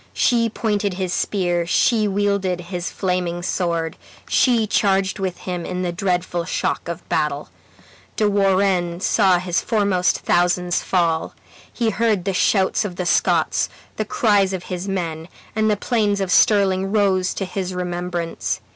She 0.15 0.49
pointed 0.49 0.95
his 0.95 1.13
spear, 1.13 1.67
she 1.67 2.07
wielded 2.07 2.59
his 2.59 2.89
flaming 2.89 3.43
sword, 3.43 3.97
she 4.27 4.65
charged 4.65 5.19
with 5.19 5.37
him 5.37 5.63
in 5.63 5.83
the 5.83 5.91
dreadful 5.91 6.43
shock 6.43 6.87
of 6.87 7.07
battle. 7.07 7.49
De 8.15 8.27
Warenne 8.27 8.99
saw 8.99 9.37
his 9.37 9.61
foremost 9.61 10.17
thousands 10.21 10.81
fall. 10.81 11.35
He 11.71 11.91
heard 11.91 12.25
the 12.25 12.33
shouts 12.33 12.83
of 12.83 12.95
the 12.95 13.05
Scots, 13.05 13.69
the 13.97 14.03
cries 14.03 14.53
of 14.53 14.63
his 14.73 14.87
men, 14.87 15.27
and 15.55 15.69
the 15.69 15.77
plains 15.77 16.19
of 16.19 16.31
Stirling 16.31 16.91
rose 16.91 17.31
to 17.35 17.45
his 17.45 17.75
remembrance. 17.75 18.59